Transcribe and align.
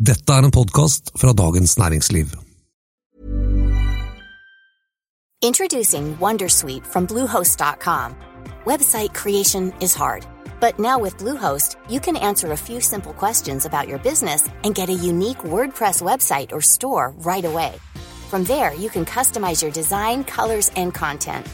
Dette 0.00 0.32
er 0.32 0.46
en 0.48 0.50
podkast 0.50 1.10
fra 1.20 1.32
Dagens 1.36 1.74
Næringsliv. 1.78 2.26
Introducing 5.44 6.16
Wondersuite 6.18 6.86
from 6.86 7.06
Bluehost.com. 7.06 8.14
Website 8.64 9.12
creation 9.12 9.72
is 9.80 9.94
hard, 9.94 10.24
but 10.58 10.78
now 10.78 10.98
with 11.02 11.18
Bluehost, 11.18 11.76
you 11.90 12.00
can 12.00 12.16
answer 12.16 12.52
a 12.52 12.56
few 12.56 12.80
simple 12.80 13.12
questions 13.12 13.66
about 13.66 13.88
your 13.88 13.98
business 13.98 14.48
and 14.64 14.74
get 14.74 14.88
a 14.88 15.06
unique 15.10 15.44
WordPress 15.44 16.00
website 16.00 16.50
or 16.52 16.62
store 16.62 17.12
right 17.18 17.44
away. 17.44 17.72
From 18.30 18.44
there, 18.44 18.72
you 18.74 18.88
can 18.88 19.04
customize 19.04 19.62
your 19.62 19.72
design, 19.72 20.24
colors, 20.24 20.70
and 20.76 20.94
content. 20.94 21.46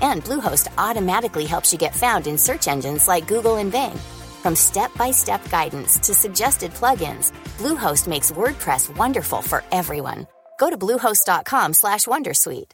And 0.00 0.24
Bluehost 0.24 0.68
automatically 0.78 1.44
helps 1.44 1.70
you 1.72 1.78
get 1.78 1.94
found 1.94 2.26
in 2.26 2.38
search 2.38 2.66
engines 2.66 3.08
like 3.08 3.28
Google 3.28 3.56
and 3.58 3.70
Bing. 3.70 3.98
From 4.42 4.56
step-by-step 4.56 5.50
guidance 5.50 5.98
to 5.98 6.14
suggested 6.14 6.72
plugins, 6.72 7.32
Bluehost 7.60 8.08
makes 8.08 8.32
WordPress 8.32 8.88
wonderful 8.96 9.42
for 9.42 9.62
everyone. 9.70 10.26
Go 10.58 10.70
to 10.70 10.78
bluehost.com/wondersuite. 10.80 12.72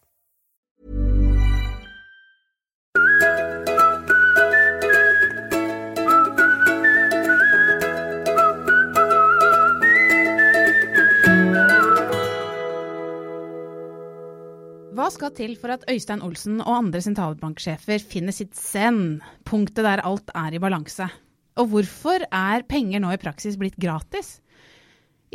Hva 14.96 15.10
skal 15.12 15.34
til 15.36 15.58
for 15.60 15.74
at 15.74 15.84
Øystein 15.90 16.22
Olsen 16.22 16.62
og 16.62 16.72
andre 16.78 17.02
sentralbanksjefer 17.04 18.00
finner 18.00 18.32
sitt 18.34 18.54
zen, 18.54 19.20
punktet 19.44 19.84
der 19.84 20.06
alt 20.06 20.30
er 20.34 20.54
i 20.54 20.62
balanse? 20.62 21.10
Og 21.58 21.68
hvorfor 21.74 22.24
er 22.30 22.64
penger 22.68 23.02
nå 23.02 23.12
i 23.14 23.20
praksis 23.20 23.58
blitt 23.60 23.76
gratis? 23.82 24.38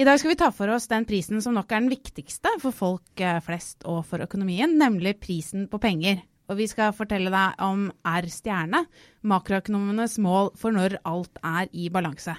I 0.01 0.05
dag 0.07 0.17
skal 0.17 0.31
vi 0.31 0.37
ta 0.39 0.47
for 0.49 0.71
oss 0.73 0.87
den 0.89 1.03
prisen 1.05 1.43
som 1.45 1.53
nok 1.53 1.69
er 1.69 1.83
den 1.83 1.91
viktigste 1.91 2.49
for 2.63 2.73
folk 2.73 3.21
eh, 3.21 3.37
flest 3.45 3.83
og 3.85 3.99
for 4.09 4.23
økonomien, 4.25 4.71
nemlig 4.79 5.19
prisen 5.21 5.67
på 5.69 5.77
penger. 5.83 6.23
Og 6.49 6.57
vi 6.57 6.65
skal 6.71 6.95
fortelle 6.97 7.29
deg 7.29 7.61
om 7.61 7.83
R-stjerne, 8.09 8.81
makroøkonomenes 9.29 10.17
mål 10.25 10.49
for 10.57 10.73
når 10.73 10.97
alt 11.05 11.37
er 11.45 11.69
i 11.77 11.91
balanse. 11.93 12.33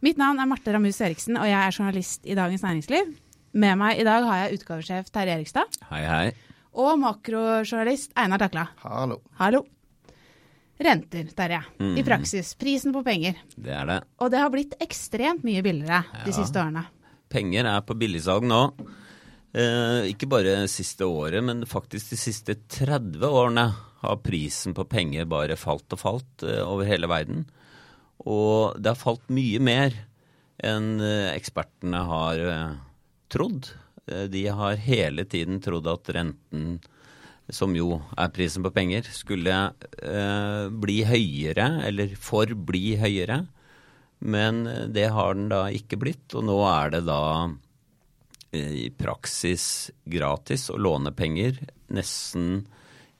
Mitt 0.00 0.16
navn 0.16 0.40
er 0.40 0.48
Marte 0.48 0.72
Ramus 0.72 1.02
Eriksen, 1.04 1.36
og 1.36 1.44
jeg 1.44 1.60
er 1.60 1.76
journalist 1.76 2.24
i 2.24 2.38
Dagens 2.40 2.64
Næringsliv. 2.64 3.12
Med 3.52 3.76
meg 3.76 4.00
i 4.00 4.08
dag 4.08 4.24
har 4.24 4.46
jeg 4.46 4.56
utgavesjef 4.62 5.12
Terje 5.12 5.36
Erikstad 5.36 5.80
Hei, 5.90 6.04
hei. 6.08 6.26
og 6.72 6.96
makrojournalist 7.04 8.16
Einar 8.16 8.40
Takla. 8.40 8.70
Hallo. 8.80 9.20
Hallo. 9.36 9.66
Renter, 10.78 11.24
Terje. 11.36 11.62
I 11.96 12.02
praksis. 12.04 12.54
Prisen 12.60 12.92
på 12.92 13.00
penger. 13.06 13.38
Det 13.56 13.72
er 13.72 13.86
det. 13.88 13.98
Og 14.20 14.30
det 14.32 14.40
har 14.42 14.50
blitt 14.52 14.74
ekstremt 14.84 15.44
mye 15.46 15.62
billigere 15.64 16.02
de 16.24 16.30
Ja. 16.30 16.36
siste 16.36 16.60
årene. 16.60 16.84
Penger 17.32 17.64
er 17.66 17.80
på 17.80 17.96
billigsalg 17.98 18.44
nå. 18.44 18.60
Eh, 19.56 20.12
ikke 20.12 20.28
bare 20.28 20.66
siste 20.68 21.06
året, 21.08 21.42
men 21.42 21.64
faktisk 21.64 22.10
de 22.10 22.16
siste 22.20 22.54
30 22.68 23.24
årene 23.24 23.74
har 24.02 24.16
prisen 24.18 24.74
på 24.74 24.84
penger 24.88 25.24
bare 25.24 25.56
falt 25.56 25.90
og 25.92 25.98
falt 25.98 26.42
eh, 26.44 26.60
over 26.62 26.84
hele 26.84 27.08
verden. 27.08 27.46
Og 28.26 28.76
det 28.80 28.92
har 28.92 29.00
falt 29.00 29.26
mye 29.32 29.58
mer 29.60 29.94
enn 30.62 31.00
eh, 31.00 31.32
ekspertene 31.36 32.04
har 32.06 32.38
eh, 32.38 32.74
trodd. 33.32 33.70
Eh, 34.06 34.26
de 34.28 34.44
har 34.46 34.76
hele 34.76 35.24
tiden 35.24 35.58
trodd 35.64 35.86
at 35.88 36.12
renten, 36.14 36.80
som 37.48 37.74
jo 37.76 38.00
er 38.18 38.32
prisen 38.34 38.64
på 38.64 38.72
penger, 38.74 39.06
skulle 39.14 39.54
eh, 40.02 40.66
bli 40.70 40.96
høyere, 41.06 41.68
eller 41.86 42.16
forbli 42.18 42.96
høyere. 42.98 43.44
Men 44.18 44.66
eh, 44.66 44.86
det 44.90 45.08
har 45.14 45.34
den 45.34 45.48
da 45.52 45.66
ikke 45.70 46.00
blitt, 46.00 46.26
og 46.34 46.46
nå 46.48 46.58
er 46.68 46.96
det 46.96 47.04
da 47.06 47.22
eh, 48.50 48.86
i 48.86 48.90
praksis 48.90 49.92
gratis 50.04 50.68
å 50.72 50.80
låne 50.80 51.14
penger 51.14 51.60
nesten 51.94 52.64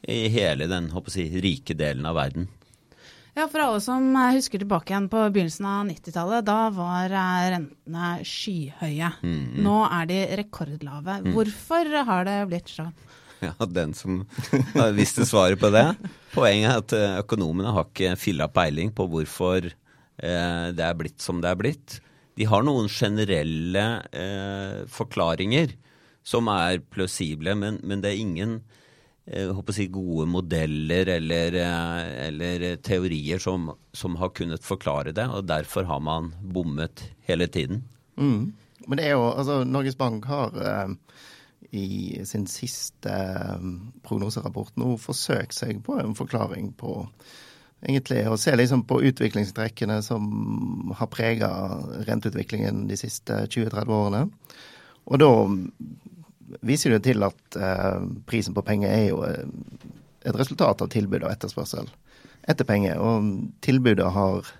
i 0.06 0.26
hele 0.30 0.68
den 0.70 0.90
si, 1.10 1.28
rike 1.42 1.74
delen 1.78 2.06
av 2.06 2.18
verden. 2.18 2.48
Ja, 3.36 3.44
for 3.52 3.60
alle 3.60 3.82
som 3.84 4.08
eh, 4.16 4.32
husker 4.38 4.62
tilbake 4.62 4.90
igjen 4.94 5.10
på 5.12 5.22
begynnelsen 5.28 5.68
av 5.70 5.84
90-tallet, 5.90 6.46
da 6.48 6.60
var 6.74 7.12
rentene 7.12 8.10
skyhøye. 8.26 9.12
Nå 9.62 9.76
er 9.86 10.10
de 10.10 10.20
rekordlave. 10.42 11.20
Hvorfor 11.30 11.94
har 12.10 12.26
det 12.26 12.40
blitt 12.50 12.74
sånn? 12.74 12.94
Ja, 13.44 13.52
den 13.68 13.92
som 13.94 14.22
visste 14.96 15.26
svaret 15.28 15.60
på 15.60 15.70
det. 15.74 15.84
Poenget 16.32 16.70
er 16.70 16.80
at 16.80 16.94
eh, 16.96 17.18
økonomene 17.20 17.74
har 17.76 17.88
ikke 17.88 18.16
filla 18.20 18.48
peiling 18.48 18.92
på 18.96 19.08
hvorfor 19.12 19.68
eh, 19.68 20.66
det 20.76 20.84
er 20.84 20.96
blitt 20.98 21.20
som 21.24 21.42
det 21.44 21.52
er 21.52 21.60
blitt. 21.60 21.98
De 22.36 22.48
har 22.48 22.64
noen 22.64 22.88
generelle 22.92 23.84
eh, 24.12 24.80
forklaringer 24.92 25.76
som 26.26 26.50
er 26.52 26.82
plausible, 26.92 27.54
men, 27.56 27.78
men 27.86 28.02
det 28.02 28.12
er 28.12 28.20
ingen 28.20 28.56
eh, 29.30 29.52
si, 29.72 29.86
gode 29.92 30.26
modeller 30.28 31.12
eller, 31.16 31.56
eh, 31.62 32.10
eller 32.26 32.66
teorier 32.84 33.40
som, 33.42 33.70
som 33.96 34.18
har 34.20 34.34
kunnet 34.36 34.64
forklare 34.66 35.14
det, 35.16 35.28
og 35.30 35.46
derfor 35.48 35.88
har 35.88 36.02
man 36.02 36.32
bommet 36.40 37.08
hele 37.28 37.48
tiden. 37.48 37.84
Mm. 38.16 38.52
Men 38.86 38.98
det 38.98 39.08
er 39.08 39.16
jo, 39.16 39.30
altså 39.32 39.62
Norges 39.64 39.96
Bank 39.98 40.26
har 40.28 40.60
eh, 40.60 40.92
i 41.70 42.20
sin 42.28 42.46
siste 42.50 43.10
eh, 43.10 43.66
prognoserapport 44.06 44.76
nå 44.80 44.94
forsøkt 45.02 45.56
seg 45.56 45.82
på 45.86 45.98
en 46.00 46.14
forklaring 46.18 46.72
på 46.78 47.00
egentlig 47.86 48.22
å 48.28 48.38
se 48.40 48.54
liksom 48.56 48.84
på 48.88 49.02
utviklingstrekkene 49.10 50.00
som 50.04 50.92
har 50.96 51.10
prega 51.12 51.50
renteutviklingen 52.08 52.86
de 52.90 52.98
siste 52.98 53.42
20-30 53.46 53.96
årene. 53.98 54.22
Og 55.06 55.20
da 55.22 55.30
viser 56.66 56.96
det 56.96 57.04
til 57.06 57.26
at 57.26 57.58
eh, 57.58 58.00
prisen 58.28 58.56
på 58.56 58.64
penger 58.66 58.92
er 58.92 59.04
jo 59.10 59.22
eh, 59.26 59.44
et 60.26 60.38
resultat 60.38 60.82
av 60.82 60.90
tilbud 60.90 61.22
og 61.22 61.30
etterspørsel 61.32 61.90
etter 62.48 62.66
penger. 62.68 62.98
Og 63.02 63.50
tilbudet 63.64 64.08
har 64.14 64.54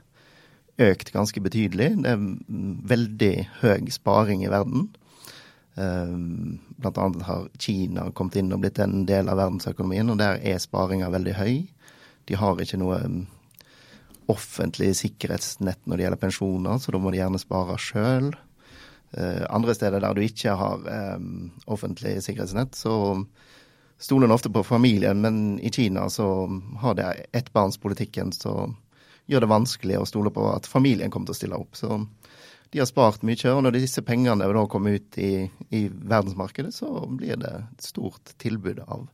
økt 0.83 1.13
ganske 1.15 1.41
betydelig. 1.41 1.95
Det 2.05 2.13
er 2.13 2.25
veldig 2.93 3.35
høy 3.63 3.91
sparing 3.95 4.45
i 4.45 4.53
verden. 4.53 4.91
Um, 5.77 6.59
blant 6.81 6.99
annet 6.99 7.23
har 7.29 7.49
Kina 7.61 8.07
kommet 8.17 8.39
inn 8.41 8.53
og 8.55 8.63
blitt 8.63 8.79
en 8.81 9.03
del 9.09 9.29
av 9.29 9.37
verdensøkonomien, 9.37 10.09
og 10.09 10.21
der 10.23 10.41
er 10.41 10.61
sparinga 10.63 11.11
veldig 11.13 11.35
høy. 11.37 11.57
De 12.27 12.39
har 12.41 12.63
ikke 12.63 12.81
noe 12.81 13.03
um, 13.05 13.19
offentlig 14.33 14.95
sikkerhetsnett 14.97 15.83
når 15.85 15.97
det 15.97 16.07
gjelder 16.07 16.23
pensjoner, 16.23 16.81
så 16.81 16.95
da 16.95 17.01
må 17.03 17.13
de 17.13 17.21
gjerne 17.21 17.43
spare 17.43 17.77
sjøl. 17.83 18.33
Uh, 19.13 19.45
andre 19.53 19.77
steder 19.77 20.01
der 20.01 20.17
du 20.17 20.25
ikke 20.25 20.57
har 20.57 20.89
um, 21.19 21.51
offentlig 21.69 22.17
sikkerhetsnett, 22.25 22.73
så 22.75 22.97
stoler 24.01 24.31
en 24.31 24.37
ofte 24.37 24.53
på 24.53 24.65
familien, 24.65 25.21
men 25.21 25.59
i 25.61 25.71
Kina 25.73 26.09
så 26.13 26.49
har 26.81 26.97
det 26.97 27.13
ettbarnspolitikken 27.37 28.33
som 28.33 28.79
gjør 29.29 29.45
det 29.45 29.53
vanskelig 29.53 30.01
å 30.01 30.09
stole 30.09 30.33
på 30.33 30.49
at 30.53 30.69
familien 30.69 31.13
kommer 31.13 31.29
til 31.29 31.37
å 31.37 31.41
stille 31.41 31.61
opp. 31.61 31.77
Så 31.77 32.01
de 32.77 32.83
har 32.83 32.89
spart 32.91 33.23
mye, 33.25 33.53
og 33.57 33.63
når 33.65 33.79
disse 33.79 34.03
pengene 34.05 34.45
da 34.53 34.63
kommer 34.69 34.99
ut 34.99 35.17
i, 35.17 35.47
i 35.73 35.87
verdensmarkedet, 35.89 36.75
så 36.77 37.07
blir 37.09 37.39
det 37.41 37.53
et 37.63 37.87
stort 37.89 38.35
tilbud 38.37 38.83
av 38.85 39.07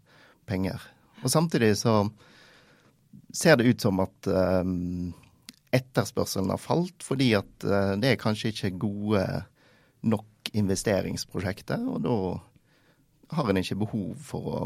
penger. 0.50 0.83
Og 1.23 1.31
samtidig 1.31 1.77
så 1.78 2.01
ser 3.31 3.61
det 3.61 3.69
ut 3.71 3.84
som 3.84 4.03
at 4.03 4.27
um, 4.27 5.12
etterspørselen 5.71 6.51
har 6.51 6.59
falt, 6.59 7.06
fordi 7.06 7.37
at 7.39 7.69
uh, 7.69 7.95
det 8.03 8.11
er 8.11 8.19
kanskje 8.19 8.51
ikke 8.51 8.72
gode 8.83 9.22
nok 10.11 10.51
investeringsprosjekter, 10.59 11.87
og 11.87 12.03
da 12.03 12.19
har 13.39 13.53
en 13.53 13.62
ikke 13.62 13.78
behov 13.84 14.17
for 14.27 14.51
å 14.51 14.65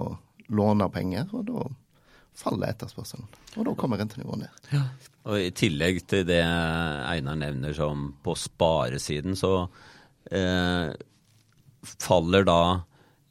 låne 0.56 0.88
penger, 0.94 1.28
og 1.36 1.50
da 1.52 1.68
faller 2.36 2.70
etterspørselen. 2.70 3.26
Og 3.56 3.66
da 3.68 3.74
kommer 3.78 4.00
rentenivået 4.00 4.44
ned. 4.44 4.80
Og 5.26 5.40
I 5.40 5.52
tillegg 5.56 6.02
til 6.10 6.26
det 6.28 6.42
Einar 6.44 7.38
nevner 7.40 7.74
som 7.76 8.10
på 8.24 8.36
sparesiden, 8.38 9.36
så 9.38 9.66
eh, 10.30 10.92
faller 12.06 12.46
da 12.46 12.60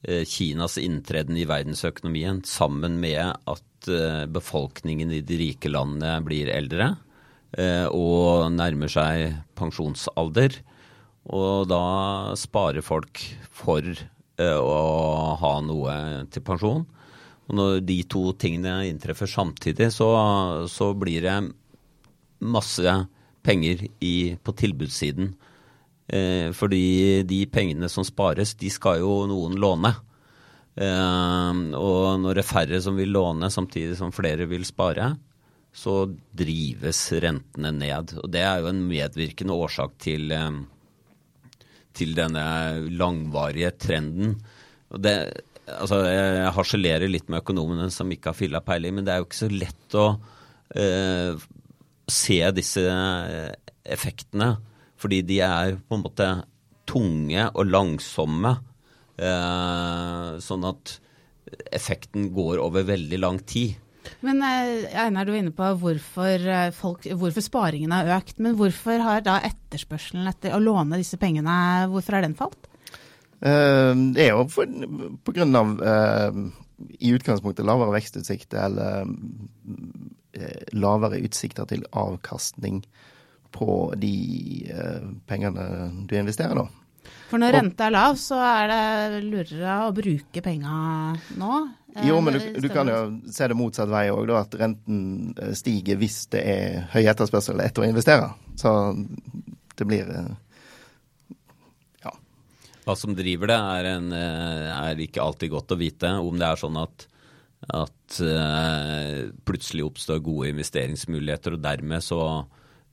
eh, 0.08 0.26
Kinas 0.28 0.80
inntreden 0.82 1.38
i 1.40 1.48
verdensøkonomien 1.50 2.44
sammen 2.48 3.00
med 3.04 3.36
at 3.36 3.90
eh, 3.92 4.26
befolkningen 4.32 5.14
i 5.14 5.22
de 5.26 5.40
rike 5.42 5.72
landene 5.72 6.18
blir 6.26 6.52
eldre 6.54 6.96
eh, 7.58 7.88
og 7.88 8.50
nærmer 8.56 8.92
seg 8.92 9.38
pensjonsalder. 9.60 10.60
Og 11.36 11.70
da 11.72 11.86
sparer 12.38 12.86
folk 12.86 13.22
for 13.50 13.82
å 14.36 14.80
ha 15.40 15.52
noe 15.64 15.94
til 16.30 16.44
pensjon. 16.46 16.84
Og 17.46 17.58
når 17.60 17.84
de 17.86 18.00
to 18.10 18.32
tingene 18.42 18.88
inntreffer 18.90 19.30
samtidig, 19.30 19.92
så, 19.94 20.10
så 20.72 20.90
blir 20.98 21.26
det 21.28 21.36
masse 22.46 22.96
penger 23.46 23.86
i, 24.02 24.36
på 24.42 24.56
tilbudssiden. 24.58 25.36
Eh, 26.08 26.50
fordi 26.54 27.24
de 27.26 27.46
pengene 27.50 27.90
som 27.90 28.06
spares, 28.06 28.56
de 28.58 28.70
skal 28.74 29.02
jo 29.04 29.24
noen 29.30 29.58
låne. 29.62 29.94
Eh, 30.76 31.62
og 31.78 32.20
når 32.22 32.34
det 32.34 32.44
er 32.44 32.50
færre 32.50 32.82
som 32.84 32.98
vil 32.98 33.14
låne 33.14 33.52
samtidig 33.54 33.98
som 34.00 34.14
flere 34.16 34.50
vil 34.50 34.66
spare, 34.68 35.14
så 35.76 36.06
drives 36.32 37.02
rentene 37.24 37.74
ned. 37.76 38.16
Og 38.24 38.30
det 38.32 38.46
er 38.48 38.62
jo 38.64 38.72
en 38.72 38.86
medvirkende 38.90 39.58
årsak 39.66 39.98
til, 40.02 40.32
eh, 40.32 40.62
til 41.94 42.16
denne 42.18 42.46
langvarige 42.90 43.76
trenden. 43.78 44.40
Og 44.90 45.02
det, 45.04 45.18
altså 45.66 46.02
jeg 46.08 46.54
harselerer 46.56 47.12
litt 47.12 47.30
med 47.30 47.42
økonomene 47.44 47.90
som 47.94 48.12
ikke 48.14 48.32
har 48.32 48.38
filla 48.38 48.62
peiling, 48.66 48.98
men 48.98 49.08
det 49.08 49.14
er 49.14 49.22
jo 49.22 49.28
ikke 49.30 49.42
så 49.44 49.52
lett 49.52 49.98
å 49.98 50.08
eh, 50.78 51.46
se 52.12 52.40
disse 52.58 52.86
effektene. 53.86 54.56
Fordi 54.96 55.22
de 55.28 55.42
er 55.44 55.76
på 55.78 55.98
en 55.98 56.06
måte 56.06 56.28
tunge 56.90 57.50
og 57.52 57.66
langsomme. 57.68 58.54
Eh, 59.16 60.30
sånn 60.44 60.68
at 60.68 61.00
effekten 61.76 62.32
går 62.36 62.62
over 62.64 62.86
veldig 62.88 63.20
lang 63.22 63.42
tid. 63.48 63.76
Men 64.26 64.42
eh, 64.46 64.86
Einar, 65.02 65.26
du 65.26 65.34
er 65.34 65.42
inne 65.42 65.56
på 65.56 65.68
hvorfor, 65.82 66.46
eh, 66.52 66.70
folk, 66.76 67.08
hvorfor 67.18 67.44
sparingen 67.44 67.94
har 67.96 68.12
økt. 68.20 68.40
Men 68.44 68.58
hvorfor 68.60 69.02
har 69.04 69.26
da 69.26 69.40
etterspørselen 69.46 70.30
etter 70.30 70.56
å 70.56 70.62
låne 70.62 71.00
disse 71.02 71.20
pengene, 71.22 71.56
hvorfor 71.92 72.18
har 72.18 72.26
den 72.26 72.38
falt? 72.38 72.70
Uh, 73.44 73.92
det 74.16 74.30
er 74.30 74.32
jo 74.32 74.46
pga. 74.48 75.10
på 75.28 75.34
grunn 75.36 75.58
av 75.60 75.74
uh, 75.82 76.38
i 77.00 77.12
utgangspunktet 77.16 77.68
lavere 77.68 77.96
vekstutsikter 77.98 78.62
eller 78.70 79.10
uh, 79.10 80.64
lavere 80.76 81.20
utsikter 81.26 81.68
til 81.70 81.86
avkastning 81.92 82.84
på 83.56 83.94
de 83.96 84.16
pengene 85.30 85.66
du 86.10 86.18
investerer, 86.20 86.58
da. 86.60 86.66
For 87.30 87.40
når 87.40 87.56
renta 87.56 87.86
er 87.88 87.94
lav, 87.96 88.18
så 88.20 88.42
er 88.44 88.68
det 88.68 89.22
lurere 89.24 89.78
å 89.86 89.94
bruke 89.96 90.42
penga 90.44 90.74
nå? 91.40 91.62
Jo, 92.04 92.18
men 92.20 92.36
du, 92.36 92.42
du, 92.60 92.68
kan 92.74 92.92
jo 92.92 92.98
se 93.32 93.48
det 93.48 93.56
motsatt 93.56 93.88
vei 93.94 94.10
òg, 94.12 94.34
at 94.36 94.58
renten 94.60 95.32
stiger 95.56 96.02
hvis 96.02 96.26
det 96.36 96.44
er 96.44 96.90
høy 96.92 97.06
etterspørsel 97.06 97.64
etter 97.64 97.86
å 97.86 97.88
investere. 97.88 98.34
Så 98.60 98.74
det 99.80 99.88
blir 99.88 100.12
hva 102.86 102.96
som 102.98 103.16
driver 103.18 103.50
det, 103.50 103.58
er, 103.58 103.90
en, 103.96 104.12
eh, 104.14 104.70
er, 104.70 105.02
ikke 105.02 105.24
alltid 105.24 105.54
godt 105.56 105.74
å 105.74 105.80
vite. 105.80 106.12
Om 106.22 106.38
det 106.40 106.48
er 106.48 106.62
sånn 106.62 106.78
at, 106.78 107.06
at 107.74 108.18
uh, 108.22 109.32
plutselig 109.48 109.88
oppstår 109.88 110.22
gode 110.26 110.52
investeringsmuligheter, 110.54 111.56
og 111.58 111.64
dermed 111.66 112.06
så, 112.06 112.20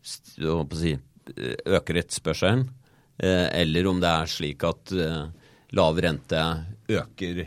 så 0.00 0.62
si, 0.81 0.94
øker 1.37 2.00
etterspørselen. 2.00 2.65
Uh, 3.21 3.49
eller 3.53 3.91
om 3.91 4.00
det 4.00 4.09
er 4.09 4.33
slik 4.33 4.65
at 4.65 4.94
uh, 4.97 5.27
lav 5.77 6.00
rente 6.00 6.41
øker 6.89 7.44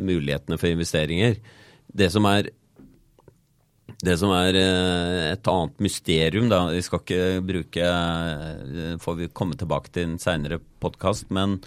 mulighetene 0.00 0.56
for 0.56 0.72
investeringer. 0.72 1.36
Det 1.92 2.08
som 2.14 2.24
er 2.30 2.48
det 4.00 4.14
som 4.20 4.32
er 4.34 4.56
et 4.56 5.48
annet 5.50 5.82
mysterium, 5.84 6.48
da, 6.50 6.64
vi 6.72 6.82
skal 6.84 7.02
ikke 7.02 7.42
bruke 7.46 7.90
får 9.02 9.18
vi 9.18 9.28
komme 9.36 9.58
tilbake 9.58 9.92
til 9.92 10.08
en 10.08 10.20
seinere 10.22 10.60
podkast, 10.82 11.28
men 11.34 11.60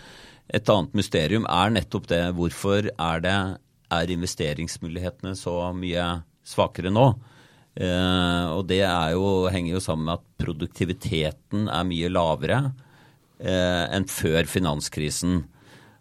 et 0.53 0.69
annet 0.69 0.93
mysterium 0.97 1.45
er 1.49 1.73
nettopp 1.73 2.09
det. 2.11 2.23
Hvorfor 2.37 2.89
er, 2.91 3.23
det, 3.23 3.37
er 3.93 4.13
investeringsmulighetene 4.13 5.33
så 5.37 5.57
mye 5.77 6.09
svakere 6.45 6.91
nå? 6.93 7.07
Eh, 7.75 8.45
og 8.55 8.63
det 8.69 8.83
jo, 8.85 9.25
henger 9.51 9.75
jo 9.75 9.83
sammen 9.83 10.07
med 10.07 10.21
at 10.21 10.27
produktiviteten 10.39 11.67
er 11.67 11.87
mye 11.87 12.11
lavere 12.11 12.59
eh, 13.41 13.83
enn 13.91 14.07
før 14.07 14.47
finanskrisen. 14.47 15.41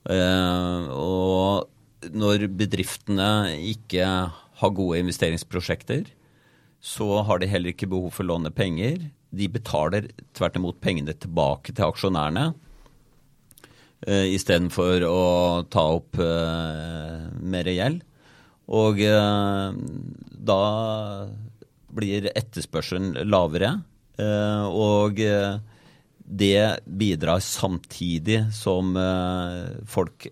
Eh, 0.04 0.90
og 0.92 2.12
når 2.14 2.46
bedriftene 2.52 3.56
ikke 3.72 4.06
har 4.60 4.74
gode 4.76 5.00
investeringsprosjekter, 5.02 6.06
så 6.84 7.22
har 7.24 7.40
de 7.40 7.48
heller 7.48 7.72
ikke 7.72 7.88
behov 7.90 8.12
for 8.14 8.26
å 8.26 8.34
låne 8.34 8.52
penger. 8.54 9.08
De 9.34 9.48
betaler 9.50 10.10
tvert 10.36 10.58
imot 10.60 10.82
pengene 10.84 11.14
tilbake 11.16 11.72
til 11.72 11.88
aksjonærene 11.88 12.50
uh, 14.08 14.26
istedenfor 14.28 15.06
å 15.08 15.22
ta 15.72 15.86
opp 15.96 16.20
uh, 16.20 17.24
mer 17.40 17.70
gjeld. 17.72 18.04
Og 18.74 19.00
uh, 19.00 19.72
da 20.50 20.60
blir 21.94 22.30
etterspørselen 22.34 23.14
lavere. 23.28 23.76
Og 24.14 25.18
det 25.18 26.60
bidrar 26.86 27.40
samtidig 27.42 28.36
som 28.54 28.92
folk 29.90 30.26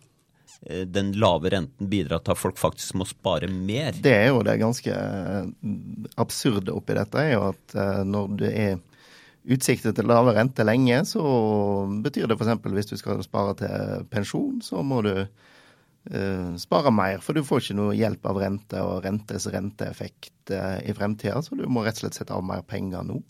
den 0.63 1.13
lave 1.19 1.51
renten 1.51 1.89
bidrar 1.91 2.23
til 2.23 2.37
at 2.37 2.39
folk 2.39 2.59
faktisk 2.61 2.95
må 3.01 3.07
spare 3.09 3.49
mer. 3.51 3.97
Det 3.99 4.13
er 4.15 4.29
jo 4.31 4.45
det 4.47 4.61
ganske 4.61 4.95
absurde 6.23 6.75
oppi 6.77 6.95
dette, 6.95 7.19
er 7.19 7.33
jo 7.35 7.49
at 7.49 7.77
når 8.07 8.37
det 8.39 8.53
er 8.69 8.77
utsikter 9.43 9.95
til 9.95 10.07
lave 10.07 10.37
rente 10.37 10.63
lenge, 10.63 11.01
så 11.09 11.23
betyr 12.05 12.31
det 12.31 12.39
f.eks. 12.39 12.61
hvis 12.77 12.93
du 12.93 12.97
skal 13.01 13.25
spare 13.27 13.57
til 13.59 14.07
pensjon, 14.13 14.61
så 14.63 14.85
må 14.87 15.01
du 15.03 15.17
spare 16.59 16.91
mer. 16.95 17.19
For 17.23 17.35
du 17.35 17.45
får 17.47 17.63
ikke 17.63 17.79
noe 17.79 17.99
hjelp 17.99 18.27
av 18.31 18.41
rente 18.43 18.87
og 18.87 19.03
rentes 19.05 19.47
renteeffekt 19.51 20.55
i 20.55 20.95
fremtida, 20.95 21.43
så 21.43 21.59
du 21.59 21.67
må 21.71 21.85
rett 21.87 21.99
og 22.01 22.07
slett 22.07 22.19
sette 22.23 22.35
av 22.35 22.47
mer 22.47 22.65
penger 22.67 23.07
nå. 23.07 23.21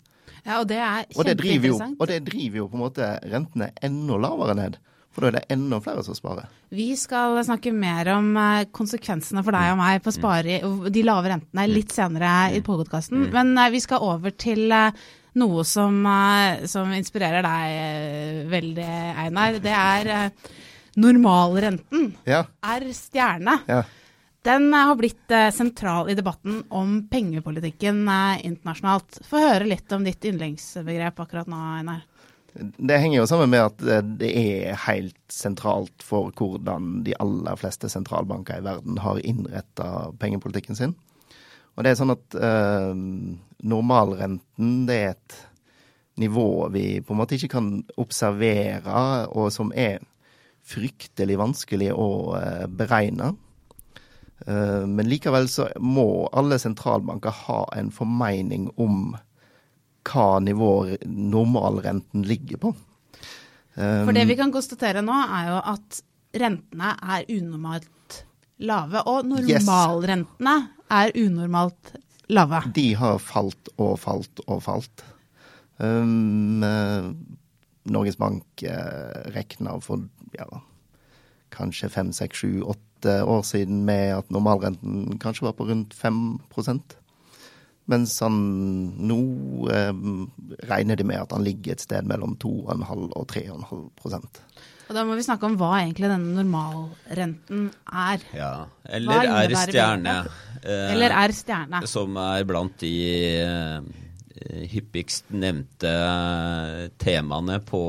Ja, 0.43 0.59
Og 0.59 0.67
det 0.67 0.79
er 0.81 1.05
kjempeinteressant. 1.07 1.95
Og, 1.97 2.01
og 2.03 2.09
det 2.11 2.23
driver 2.27 2.63
jo 2.63 2.69
på 2.71 2.77
en 2.77 2.83
måte 2.83 3.11
rentene 3.31 3.69
enda 3.85 4.17
lavere 4.19 4.57
ned. 4.59 4.81
For 5.13 5.21
da 5.21 5.29
er 5.29 5.37
det 5.37 5.53
enda 5.53 5.77
flere 5.83 6.01
som 6.05 6.17
sparer. 6.17 6.49
Vi 6.73 6.89
skal 6.97 7.37
snakke 7.45 7.73
mer 7.75 8.09
om 8.15 8.31
eh, 8.37 8.67
konsekvensene 8.73 9.45
for 9.45 9.53
deg 9.53 9.73
og 9.73 9.81
meg 9.81 10.03
på 10.03 10.09
å 10.09 10.15
spare 10.15 10.61
de 10.89 11.03
lave 11.05 11.35
rentene 11.35 11.67
litt 11.69 11.93
senere 11.93 12.53
i 12.57 12.63
podkasten. 12.65 13.27
Mm. 13.27 13.35
Men 13.35 13.67
vi 13.75 13.83
skal 13.83 14.01
over 14.03 14.33
til 14.33 14.73
noe 15.39 15.63
som, 15.65 16.05
eh, 16.05 16.65
som 16.69 16.91
inspirerer 16.93 17.45
deg 17.45 17.73
eh, 17.79 18.45
veldig, 18.51 18.91
Einar. 19.25 19.59
Det 19.63 19.73
er 19.73 20.11
eh, 20.13 20.53
normalrenten. 21.01 22.11
Ja. 22.29 22.43
Er 22.61 22.87
stjerne. 22.93 23.59
Ja. 23.69 23.83
Den 24.43 24.73
har 24.75 24.97
blitt 24.99 25.31
sentral 25.55 26.09
i 26.11 26.17
debatten 26.19 26.65
om 26.75 26.97
pengepolitikken 27.07 28.01
internasjonalt. 28.43 29.21
Få 29.23 29.39
høre 29.39 29.69
litt 29.69 29.93
om 29.95 30.03
ditt 30.03 30.25
yndlingsbegrep 30.27 31.21
akkurat 31.23 31.47
nå, 31.47 31.59
Einar. 31.77 32.01
Det 32.53 32.99
henger 33.01 33.17
jo 33.19 33.29
sammen 33.29 33.49
med 33.49 33.63
at 33.65 34.09
det 34.19 34.29
er 34.29 34.77
helt 34.85 35.17
sentralt 35.33 36.05
for 36.05 36.29
hvordan 36.37 37.01
de 37.07 37.15
aller 37.21 37.57
fleste 37.57 37.89
sentralbanker 37.89 38.59
i 38.59 38.65
verden 38.65 38.99
har 39.01 39.21
innretta 39.25 40.11
pengepolitikken 40.21 40.77
sin. 40.77 40.93
Og 41.73 41.85
det 41.85 41.93
er 41.93 41.97
sånn 41.97 42.13
at 42.13 42.37
eh, 42.37 42.93
normalrenten 43.65 44.83
det 44.85 44.99
er 44.99 45.15
et 45.15 45.37
nivå 46.21 46.67
vi 46.73 47.01
på 47.01 47.15
en 47.15 47.21
måte 47.23 47.37
ikke 47.37 47.55
kan 47.55 47.69
observere, 47.97 49.25
og 49.33 49.49
som 49.53 49.73
er 49.73 50.03
fryktelig 50.63 51.39
vanskelig 51.41 51.89
å 51.97 52.09
eh, 52.37 52.67
beregne. 52.69 53.33
Uh, 54.43 54.83
men 54.89 55.07
likevel 55.07 55.45
så 55.47 55.69
må 55.79 56.25
alle 56.35 56.57
sentralbanker 56.59 57.31
ha 57.45 57.61
en 57.77 57.93
formening 57.95 58.65
om 58.81 59.13
hva 60.07 60.39
nivå 60.43 60.71
normalrenten 61.07 62.25
ligger 62.27 62.61
på. 62.61 62.73
Um, 63.75 64.05
For 64.05 64.13
det 64.15 64.27
vi 64.29 64.37
kan 64.37 64.53
konstatere 64.53 65.01
nå, 65.05 65.15
er 65.15 65.49
jo 65.49 65.59
at 65.73 66.01
rentene 66.43 66.95
er 67.01 67.27
unormalt 67.29 68.19
lave. 68.63 69.03
Og 69.09 69.27
normalrentene 69.29 70.57
yes 70.61 70.71
er 70.93 71.13
unormalt 71.17 71.95
lave? 72.33 72.61
De 72.75 72.87
har 72.99 73.21
falt 73.21 73.71
og 73.77 73.95
falt 74.01 74.43
og 74.47 74.61
falt. 74.65 75.05
Um, 75.81 76.61
uh, 76.63 77.09
Norges 77.89 78.19
Bank 78.19 78.63
uh, 78.63 79.31
regna 79.33 79.79
for 79.83 80.05
ja, 80.37 80.47
kanskje 81.53 81.89
fem, 81.91 82.13
seks, 82.15 82.43
sju, 82.43 82.61
åtte 82.61 83.19
år 83.27 83.41
siden 83.43 83.83
med 83.87 84.19
at 84.19 84.29
normalrenten 84.31 85.17
kanskje 85.21 85.49
var 85.49 85.57
på 85.57 85.67
rundt 85.67 85.93
5 85.97 86.39
mens 87.91 88.15
han 88.23 88.35
nå 89.07 89.19
eh, 89.73 89.91
regner 90.69 90.99
de 90.99 91.07
med 91.07 91.19
at 91.19 91.33
han 91.35 91.43
ligger 91.45 91.75
et 91.75 91.83
sted 91.83 92.07
mellom 92.07 92.37
2,5 92.41 93.09
og 93.11 93.25
3,5% 93.33 94.43
og 94.83 94.97
Da 94.97 95.03
må 95.07 95.15
vi 95.17 95.25
snakke 95.25 95.47
om 95.47 95.55
hva 95.57 95.77
egentlig 95.79 96.09
denne 96.11 96.33
normalrenten 96.35 97.69
er. 97.87 98.23
Ja, 98.35 98.53
Eller 98.83 99.29
er 99.31 99.53
stjerne. 99.63 100.15
Eh, 100.61 100.89
Eller 100.93 101.15
er 101.23 101.33
stjerne. 101.35 101.79
Som 101.89 102.17
er 102.19 102.43
blant 102.47 102.75
de 102.83 102.91
eh, 103.39 103.87
hyppigst 104.73 105.31
nevnte 105.31 105.93
temaene 107.01 107.61
på 107.63 107.81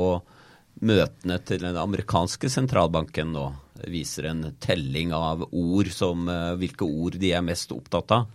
møtene 0.85 1.39
til 1.47 1.67
den 1.67 1.77
amerikanske 1.81 2.51
sentralbanken 2.53 3.35
nå. 3.35 3.51
Det 3.75 3.91
viser 3.91 4.31
en 4.31 4.47
telling 4.63 5.13
av 5.17 5.45
ord 5.51 5.91
som 5.93 6.29
eh, 6.31 6.55
hvilke 6.63 6.87
ord 6.87 7.19
de 7.21 7.35
er 7.35 7.45
mest 7.45 7.75
opptatt 7.75 8.17
av. 8.17 8.31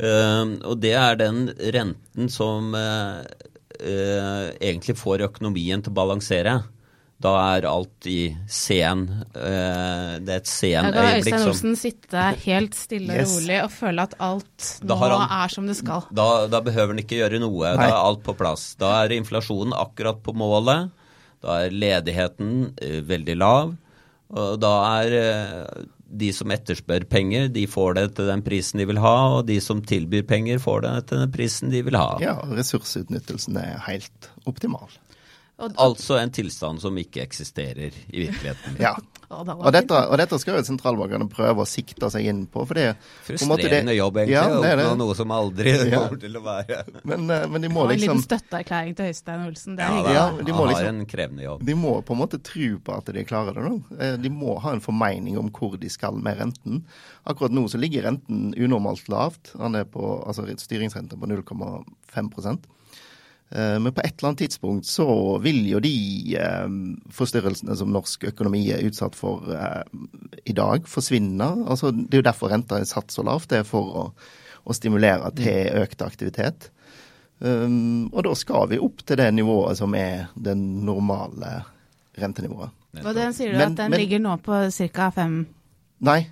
Uh, 0.00 0.56
og 0.64 0.78
det 0.80 0.94
er 0.96 1.18
den 1.20 1.46
renten 1.76 2.30
som 2.32 2.72
uh, 2.72 3.20
uh, 3.20 4.46
egentlig 4.56 4.96
får 4.96 5.26
økonomien 5.28 5.84
til 5.84 5.92
å 5.92 5.98
balansere. 6.00 6.60
Da 7.20 7.32
er 7.52 7.66
alt 7.68 8.06
i 8.08 8.30
sen 8.48 9.02
eh, 9.36 10.12
Det 10.24 10.32
er 10.32 10.38
et 10.38 10.48
sen 10.48 10.86
øyeblikk 10.88 10.94
som 10.94 10.94
Da 10.94 11.02
kan 11.02 11.18
Øystein 11.18 11.48
Olsen 11.50 11.74
sitte 11.76 12.22
helt 12.46 12.78
stille 12.78 13.12
og 13.12 13.20
yes. 13.20 13.34
rolig 13.34 13.58
og 13.60 13.74
føle 13.74 14.06
at 14.08 14.14
alt 14.24 14.70
nå 14.88 14.96
han, 15.02 15.26
er 15.42 15.52
som 15.52 15.68
det 15.68 15.76
skal. 15.82 16.06
Da, 16.16 16.28
da 16.48 16.62
behøver 16.64 16.94
han 16.94 17.02
ikke 17.02 17.18
gjøre 17.20 17.42
noe. 17.42 17.74
Nei. 17.74 17.76
Da 17.76 17.90
er 17.90 17.98
alt 17.98 18.24
på 18.24 18.36
plass. 18.38 18.70
Da 18.80 18.94
er 19.02 19.12
inflasjonen 19.18 19.76
akkurat 19.76 20.22
på 20.24 20.32
målet. 20.32 20.88
Da 21.44 21.60
er 21.66 21.76
ledigheten 21.76 22.70
eh, 22.80 23.00
veldig 23.04 23.36
lav. 23.40 23.76
Og 24.30 24.56
da 24.62 24.74
er 25.02 25.18
eh, 25.20 25.86
de 26.10 26.30
som 26.34 26.50
etterspør 26.50 27.04
penger, 27.10 27.48
de 27.54 27.66
får 27.70 27.94
det 27.98 28.06
til 28.18 28.30
den 28.30 28.42
prisen 28.46 28.82
de 28.82 28.86
vil 28.90 28.98
ha, 29.02 29.14
og 29.36 29.44
de 29.48 29.60
som 29.62 29.82
tilbyr 29.86 30.24
penger, 30.28 30.58
får 30.62 30.82
det 30.86 30.94
til 31.10 31.22
den 31.22 31.32
prisen 31.34 31.70
de 31.70 31.84
vil 31.86 31.98
ha. 31.98 32.08
Ja, 32.22 32.34
ressursutnyttelsen 32.50 33.60
er 33.60 33.78
helt 33.86 34.30
optimal. 34.50 34.90
Altså 35.60 36.16
en 36.18 36.32
tilstand 36.32 36.80
som 36.82 36.96
ikke 36.98 37.22
eksisterer 37.22 37.92
i 37.92 38.26
virkeligheten. 38.26 38.80
Ja. 38.80 38.94
Og 39.30 39.72
dette, 39.72 39.94
og 40.10 40.16
dette 40.18 40.38
skal 40.42 40.56
jo 40.58 40.62
sentralbankene 40.66 41.28
prøve 41.30 41.62
å 41.62 41.66
sikte 41.68 42.08
seg 42.10 42.26
inn 42.26 42.46
på. 42.50 42.64
for 42.66 42.74
det 42.74 42.96
på 43.26 43.36
en 43.44 43.48
måte 43.48 43.68
det- 43.70 43.96
jobb, 43.96 44.16
egentlig. 44.16 44.34
Ja, 44.34 44.60
det 44.60 44.70
er 44.72 44.76
det. 44.76 44.98
noe 44.98 45.14
som 45.14 45.30
aldri 45.30 45.70
Ja. 45.90 46.00
kommer 46.08 46.20
til 46.20 46.34
å 46.34 46.42
være 46.42 46.84
Men, 47.04 47.30
eh, 47.30 47.46
men 47.46 47.60
de 47.62 47.68
må 47.68 47.84
Og 47.84 47.92
en 47.92 47.98
liksom 47.98 48.18
liten 48.18 48.26
støtteerklæring 48.26 48.96
til 48.96 49.06
Øystein 49.06 49.46
Olsen. 49.46 49.76
Det 49.76 49.84
er 49.84 49.88
Ja, 49.88 49.96
hyggelig. 50.00 50.14
Ja, 50.14 50.44
de 50.44 50.52
må 50.52 50.56
han 50.58 50.68
liksom- 50.68 50.84
har 50.84 50.94
en 50.94 51.06
krevende 51.06 51.42
jobb. 51.44 51.64
De 51.64 51.74
må 51.74 52.04
på 52.04 52.10
en 52.12 52.18
måte 52.18 52.42
tro 52.42 52.78
på 52.78 52.96
at 52.98 53.04
de 53.14 53.24
klarer 53.24 53.54
det 53.54 53.62
nå. 53.64 53.82
Eh, 54.00 54.16
De 54.16 54.28
må 54.30 54.58
ha 54.60 54.72
en 54.72 54.80
formening 54.80 55.38
om 55.38 55.48
hvor 55.50 55.78
de 55.78 55.88
skal 55.88 56.12
med 56.18 56.36
renten. 56.38 56.82
Akkurat 57.26 57.52
nå 57.52 57.64
så 57.70 57.78
ligger 57.78 58.02
renten 58.02 58.52
unormalt 58.58 59.08
lavt. 59.08 59.52
Han 59.58 59.74
er 59.76 59.84
på 59.84 60.26
altså 60.26 60.42
styringsrenten 60.58 61.18
på 61.20 61.26
0,5 61.26 61.84
Eh, 62.16 62.79
Men 63.50 63.90
på 63.92 64.00
et 64.04 64.12
eller 64.20 64.28
annet 64.28 64.38
tidspunkt 64.44 64.86
så 64.86 65.04
vil 65.42 65.64
jo 65.66 65.80
de 65.82 65.90
eh, 66.38 66.68
forstyrrelsene 67.10 67.74
som 67.76 67.90
norsk 67.90 68.28
økonomi 68.30 68.60
er 68.70 68.84
utsatt 68.86 69.16
for 69.18 69.48
eh, 69.50 69.82
i 70.46 70.54
dag, 70.54 70.86
forsvinne. 70.86 71.48
Altså, 71.66 71.90
det 71.90 72.14
er 72.14 72.22
jo 72.22 72.28
derfor 72.28 72.52
renta 72.54 72.78
er 72.78 72.86
satt 72.86 73.10
så 73.10 73.24
lavt. 73.26 73.48
Det 73.50 73.58
er 73.64 73.66
for 73.66 73.96
å, 74.04 74.04
å 74.62 74.76
stimulere 74.76 75.32
til 75.34 75.66
økt 75.82 76.04
aktivitet. 76.06 76.68
Um, 77.40 78.10
og 78.12 78.22
da 78.28 78.34
skal 78.36 78.66
vi 78.68 78.78
opp 78.84 79.00
til 79.08 79.16
det 79.16 79.30
nivået 79.32 79.78
som 79.80 79.94
er 79.96 80.26
det 80.36 80.54
normale 80.60 81.62
rentenivået. 82.20 82.70
Og 83.00 83.14
den 83.16 83.32
sier 83.32 83.52
du 83.54 83.58
Men- 83.58 83.72
at 83.72 83.76
den 83.82 83.90
men- 83.90 84.00
ligger 84.00 84.20
nå 84.20 84.36
på 84.44 84.60
ca. 84.92 85.10
5 85.10 85.46
Nei, 86.00 86.26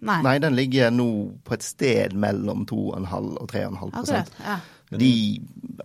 Nei. 0.00 0.22
nei, 0.22 0.38
den 0.38 0.54
ligger 0.56 0.90
nå 0.90 1.32
på 1.44 1.52
et 1.52 1.62
sted 1.62 2.14
mellom 2.16 2.64
2,5 2.64 3.36
og 3.42 3.48
3,5 3.50 3.90
Akkurat. 3.92 4.30
Ja. 4.40 4.56
De 4.96 5.40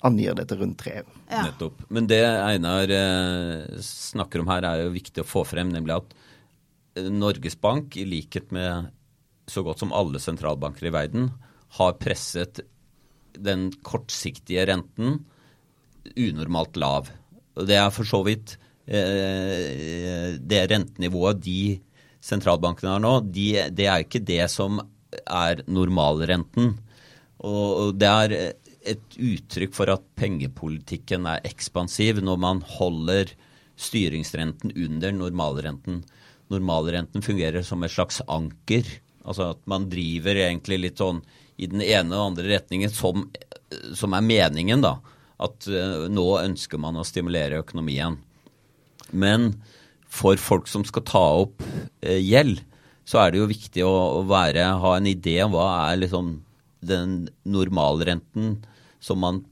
angir 0.06 0.36
det 0.38 0.48
til 0.50 0.62
rundt 0.62 0.80
3. 0.84 0.96
Ja. 1.30 1.44
Nettopp. 1.48 1.82
Men 1.94 2.10
det 2.10 2.22
Einar 2.24 2.92
eh, 2.94 3.80
snakker 3.84 4.44
om 4.44 4.51
her, 4.51 4.68
er 4.68 4.86
jo 4.86 4.96
viktig 4.96 5.24
å 5.24 5.27
få 5.27 5.44
frem, 5.48 5.72
nemlig 5.74 5.98
at 5.98 6.16
eh, 7.00 7.10
Norges 7.12 7.58
Bank, 7.60 7.98
i 7.98 8.06
likhet 8.08 8.54
med 8.56 8.92
så 9.48 9.63
godt 9.63 9.84
som 9.84 9.96
alle 9.96 10.20
sentralbanker 10.20 10.89
i 10.89 10.94
verden, 10.94 11.32
har 11.80 11.98
presset 12.00 12.62
den 13.38 13.70
kortsiktige 13.86 14.66
renten 14.68 15.22
unormalt 16.18 16.77
lav. 16.80 17.12
Og 17.58 17.68
det 17.70 17.77
er 17.80 17.92
for 17.94 18.08
så 18.08 18.22
vidt 18.27 18.58
eh, 18.86 20.38
det 20.39 20.63
rentenivået 20.72 21.42
de 21.44 21.77
sentralbankene 22.24 22.96
har 22.96 23.04
nå, 23.04 23.13
de, 23.32 23.50
det 23.72 23.88
er 23.88 24.04
ikke 24.04 24.24
det 24.25 24.46
som 24.51 24.82
er 25.24 25.63
normalrenten. 25.70 26.75
Og 27.46 27.94
det 27.98 28.10
er 28.10 28.36
et 28.94 29.17
uttrykk 29.20 29.75
for 29.75 29.91
at 29.91 30.06
pengepolitikken 30.20 31.27
er 31.29 31.44
ekspansiv 31.48 32.22
når 32.24 32.39
man 32.41 32.62
holder 32.77 33.34
styringsrenten 33.77 34.74
under 34.74 35.13
normalrenten. 35.13 36.01
Normalrenten 36.53 37.25
fungerer 37.25 37.65
som 37.65 37.84
et 37.84 37.94
slags 37.94 38.22
anker. 38.27 38.88
Altså 39.27 39.51
at 39.53 39.62
man 39.70 39.89
driver 39.91 40.39
egentlig 40.39 40.79
litt 40.82 41.03
sånn 41.03 41.22
i 41.58 41.70
den 41.70 41.82
ene 41.84 42.15
og 42.15 42.32
andre 42.32 42.48
retningen 42.53 42.91
som, 42.94 43.27
som 43.98 44.13
er 44.13 44.25
meningen, 44.25 44.84
da. 44.86 44.98
At 45.41 45.67
eh, 45.70 46.08
nå 46.10 46.27
ønsker 46.39 46.82
man 46.82 46.98
å 46.98 47.06
stimulere 47.06 47.62
økonomien. 47.62 48.17
Men 49.12 49.51
for 50.08 50.39
folk 50.41 50.70
som 50.72 50.86
skal 50.88 51.06
ta 51.08 51.25
opp 51.44 51.62
eh, 52.01 52.22
gjeld, 52.22 52.63
så 53.08 53.22
er 53.22 53.32
det 53.32 53.41
jo 53.41 53.51
viktig 53.51 53.86
å, 53.88 54.24
være, 54.27 54.65
ha 54.82 54.96
en 54.98 55.10
idé 55.10 55.38
om 55.46 55.53
hva 55.56 55.67
er 55.91 56.01
liksom 56.01 56.38
den 56.88 57.27
normalrenten 57.48 58.58
som 59.00 59.22
man 59.22 59.44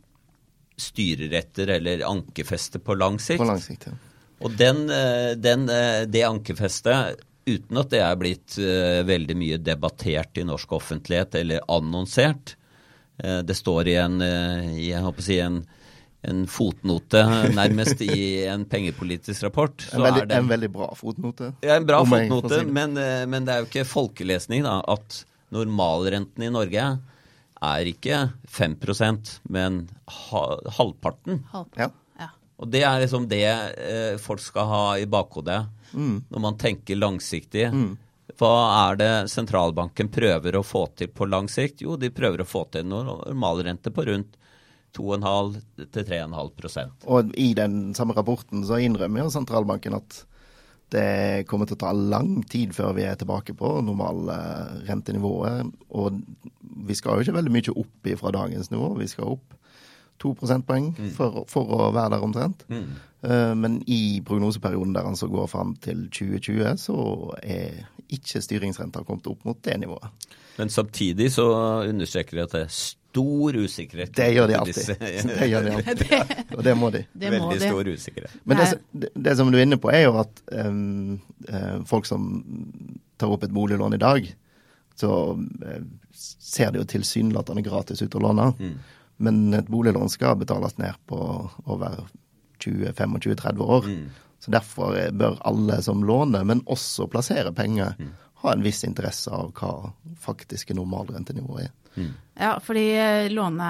styrer 0.77 1.33
etter 1.39 1.67
eller 1.77 2.03
ankerfester 2.07 2.79
på 2.83 2.95
lang 2.99 3.19
sikt. 3.19 3.39
På 3.39 3.47
lang 3.47 3.61
sikt, 3.63 3.87
ja. 3.87 3.95
Og 4.43 4.51
den, 4.51 4.89
eh, 4.89 5.31
den, 5.37 5.69
eh, 5.69 6.03
det 6.07 6.25
ankerfestet, 6.27 7.21
uten 7.45 7.77
at 7.77 7.89
det 7.89 8.01
er 8.01 8.17
blitt 8.19 8.57
eh, 8.59 9.01
veldig 9.05 9.37
mye 9.37 9.57
debattert 9.61 10.37
i 10.37 10.43
norsk 10.43 10.71
offentlighet 10.79 11.35
eller 11.35 11.65
annonsert 11.69 12.55
Det 13.15 13.55
står 13.55 13.87
i 13.87 13.93
en, 13.95 14.19
jeg 14.75 14.99
håper 14.99 15.23
å 15.23 15.23
si 15.23 15.35
en, 15.39 15.61
en 16.27 16.41
fotnote 16.51 17.21
nærmest 17.55 18.01
i 18.03 18.43
en 18.43 18.65
pengepolitisk 18.67 19.45
rapport. 19.45 19.85
En 19.95 20.03
veldig, 20.03 20.25
en 20.35 20.49
veldig 20.49 20.69
bra 20.73 20.89
fotnote. 20.99 21.53
Ja, 21.63 21.77
en 21.77 21.87
bra 21.87 22.01
fotnote, 22.03 22.57
det. 22.57 22.73
men, 22.75 22.99
men 23.31 23.47
det 23.47 23.53
er 23.53 23.63
jo 23.63 23.69
ikke 23.69 23.85
folkelesning 23.87 24.65
da, 24.67 24.81
at 24.83 25.21
normalrenten 25.55 26.43
i 26.43 26.51
Norge 26.51 26.89
er 27.65 27.91
ikke 27.91 28.21
5% 28.47 29.37
men 29.53 29.85
ha, 30.05 30.43
halvparten. 30.77 31.43
Ja. 31.53 31.89
Ja. 32.19 32.29
Og 32.55 32.71
det 32.71 32.85
er 32.87 33.01
liksom 33.03 33.27
det 33.31 33.45
eh, 33.45 34.15
folk 34.21 34.43
skal 34.43 34.69
ha 34.71 34.83
i 35.01 35.07
bakhodet 35.09 35.65
når 35.95 36.41
man 36.43 36.57
tenker 36.59 36.97
langsiktig. 36.99 37.69
Hva 38.35 38.55
er 38.89 38.97
det 38.99 39.11
sentralbanken 39.31 40.09
prøver 40.11 40.57
å 40.57 40.63
få 40.65 40.87
til 40.97 41.11
på 41.13 41.27
lang 41.29 41.47
sikt? 41.51 41.85
Jo, 41.85 41.95
de 41.95 42.09
prøver 42.11 42.43
å 42.43 42.47
få 42.47 42.65
til 42.71 42.83
en 42.83 42.91
normalrente 42.95 43.93
på 43.95 44.03
rundt 44.09 44.35
2,5 44.95 45.55
til 45.91 46.05
3,5% 46.07 47.07
Og 47.11 47.33
i 47.35 47.49
den 47.57 47.93
samme 47.97 48.15
rapporten 48.15 48.63
så 48.67 48.79
innrømmer 48.83 49.25
jo 49.25 49.33
sentralbanken 49.33 49.97
at 49.97 50.21
det 50.95 51.45
kommer 51.49 51.67
til 51.67 51.77
å 51.77 51.83
ta 51.85 51.91
lang 51.95 52.39
tid 52.51 52.73
før 52.75 52.95
vi 52.97 53.05
er 53.07 53.19
tilbake 53.19 53.55
på 53.57 53.75
normalrentenivået. 53.85 55.73
Og 55.99 56.21
vi 56.87 56.97
skal 56.97 57.19
jo 57.19 57.25
ikke 57.25 57.37
veldig 57.37 57.53
mye 57.53 57.75
opp 57.83 58.09
fra 58.21 58.33
dagens 58.35 58.71
nivå. 58.71 58.93
Vi 59.01 59.09
skal 59.11 59.35
opp 59.35 59.57
to 60.21 60.31
prosentpoeng 60.39 60.93
for, 61.17 61.43
for 61.51 61.75
å 61.75 61.91
være 61.95 62.15
der 62.15 62.25
omtrent. 62.25 62.63
Mm. 62.71 62.87
Men 63.59 63.79
i 63.89 64.21
prognoseperioden 64.25 64.93
der 64.95 65.07
han 65.07 65.17
så 65.17 65.27
går 65.31 65.47
fram 65.51 65.73
til 65.81 66.05
2020, 66.13 66.77
så 66.79 66.97
er 67.41 67.83
ikke 68.13 68.43
styringsrenta 68.43 69.03
kommet 69.05 69.27
opp 69.31 69.45
mot 69.47 69.59
det 69.65 69.79
nivået. 69.81 70.27
Men 70.59 70.71
samtidig 70.71 71.31
så 71.35 71.47
understreker 71.89 72.37
de 72.37 72.45
at 72.45 72.53
det 72.55 72.61
er 72.67 72.75
stor 73.15 73.55
usikkerhet. 73.63 74.11
Det 74.15 74.27
gjør 74.35 74.47
de 74.51 74.55
alltid. 74.59 74.89
Det 75.31 75.47
gjør 75.49 75.65
de 75.69 75.73
alltid. 75.79 76.55
Og 76.57 76.63
det 76.67 76.73
må 76.77 76.89
de. 76.91 77.01
Det 77.23 77.31
må 77.31 77.37
Veldig 77.49 77.59
de. 77.61 77.69
stor 77.71 77.89
usikkerhet. 77.95 78.35
Men 78.43 78.57
det, 78.59 78.65
som- 78.73 78.81
det, 79.05 79.09
det 79.29 79.35
som 79.39 79.51
du 79.51 79.57
er 79.57 79.63
inne 79.65 79.77
på, 79.79 79.91
er 79.95 80.03
jo 80.09 80.17
at 80.21 80.41
um, 80.51 81.15
eh, 81.47 81.77
folk 81.87 82.05
som 82.09 82.27
tar 83.17 83.31
opp 83.31 83.43
et 83.47 83.53
boliglån 83.55 83.95
i 83.95 84.01
dag, 84.01 84.27
så 84.99 85.11
eh, 85.63 85.81
ser 86.15 86.71
det 86.75 86.79
jo 86.83 86.89
tilsynelatende 86.97 87.63
gratis 87.63 88.01
ut 88.03 88.15
å 88.15 88.21
låne. 88.23 88.49
Men 89.23 89.41
et 89.55 89.67
boliglån 89.71 90.09
skal 90.11 90.35
betales 90.39 90.75
ned 90.79 90.95
på 91.07 91.17
over 91.71 92.01
20-25-30 92.63 93.59
år. 93.63 93.89
Så 94.39 94.51
derfor 94.51 94.97
eh, 94.99 95.11
bør 95.11 95.37
alle 95.47 95.79
som 95.83 96.03
låner, 96.03 96.43
men 96.43 96.61
også 96.67 97.07
plasserer 97.11 97.51
penger, 97.55 97.95
ha 98.43 98.51
en 98.53 98.63
viss 98.65 98.83
interesse 98.85 99.31
av 99.33 99.51
hva 99.57 99.71
faktiske 100.21 100.75
normalrentenivået 100.77 101.65
er. 101.69 101.73
Ja, 102.35 102.57
fordi 102.59 102.83
eh, 102.99 103.29
låne, 103.31 103.67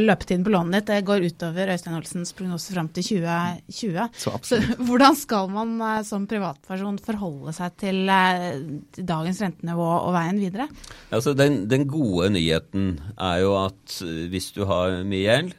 løpetiden 0.00 0.46
på 0.46 0.52
lånet 0.54 0.78
ditt 0.78 0.92
det 0.94 1.00
går 1.04 1.26
utover 1.28 1.72
Øystein 1.74 1.98
Olsens 1.98 2.32
prognose 2.36 2.72
fram 2.72 2.88
til 2.96 3.04
2020. 3.04 4.06
Så 4.16 4.32
absolutt. 4.32 4.80
hvordan 4.88 5.18
skal 5.20 5.50
man 5.52 5.74
eh, 5.84 5.98
som 6.08 6.24
privatperson 6.30 6.96
forholde 7.04 7.52
seg 7.56 7.76
til, 7.82 8.00
eh, 8.08 8.62
til 8.96 9.08
dagens 9.10 9.42
rentenivå 9.44 9.90
og 9.98 10.14
veien 10.16 10.40
videre? 10.40 10.70
Altså 11.12 11.36
den, 11.36 11.66
den 11.68 11.84
gode 11.90 12.30
nyheten 12.32 12.94
er 13.20 13.42
jo 13.44 13.52
at 13.60 14.00
hvis 14.32 14.54
du 14.56 14.64
har 14.70 15.02
mye 15.04 15.26
gjeld, 15.26 15.54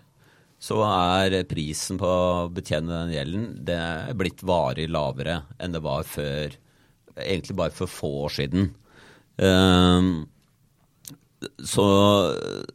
så 0.61 0.81
er 0.85 1.39
prisen 1.49 2.01
på 2.01 2.09
å 2.09 2.49
betjene 2.53 3.05
den 3.05 3.15
gjelden 3.15 3.47
det 3.65 3.77
er 3.77 4.17
blitt 4.17 4.41
varig 4.45 4.89
lavere 4.93 5.39
enn 5.61 5.73
det 5.73 5.81
var 5.85 6.05
før, 6.05 6.53
egentlig 7.17 7.57
bare 7.57 7.73
for 7.73 7.89
få 7.89 8.11
år 8.27 8.35
siden. 8.41 8.69
Ehm, 9.41 10.11
så 11.65 11.83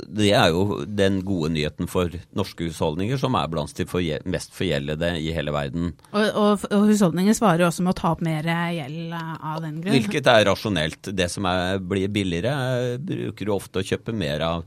det 0.03 0.33
er 0.35 0.51
jo 0.51 0.81
den 0.87 1.21
gode 1.27 1.53
nyheten 1.55 1.87
for 1.91 2.11
norske 2.35 2.67
husholdninger, 2.67 3.19
som 3.21 3.37
er 3.39 3.51
blant 3.53 3.71
de 3.79 3.87
mest 4.27 4.55
forgjeldede 4.57 5.13
i 5.23 5.31
hele 5.37 5.55
verden. 5.55 5.93
Og, 6.11 6.27
og, 6.27 6.65
og 6.75 6.87
husholdninger 6.91 7.37
svarer 7.39 7.63
jo 7.63 7.69
også 7.69 7.85
med 7.87 7.95
å 7.95 7.99
ta 8.01 8.11
opp 8.17 8.25
mer 8.27 8.49
gjeld 8.75 9.15
eh, 9.15 9.35
av 9.39 9.63
den 9.63 9.79
grunn. 9.85 9.95
Hvilket 9.95 10.33
er 10.33 10.49
rasjonelt. 10.51 11.13
Det 11.15 11.29
som 11.31 11.47
er, 11.51 11.79
blir 11.79 12.11
billigere, 12.11 12.57
er- 12.57 12.99
bruker 13.07 13.47
du 13.47 13.55
ofte 13.55 13.83
å 13.83 13.87
kjøpe 13.87 14.15
mer 14.17 14.43
av. 14.47 14.67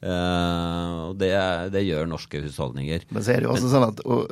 Uh, 0.00 1.10
og 1.10 1.18
det, 1.20 1.34
det 1.74 1.82
gjør 1.84 2.06
norske 2.08 2.40
husholdninger. 2.40 3.02
Men 3.12 3.24
så 3.24 3.34
er 3.34 3.42
det 3.42 3.50
jo 3.50 3.52
også 3.52 3.68
sånn 3.68 3.84
at 3.90 3.98
og, 4.06 4.30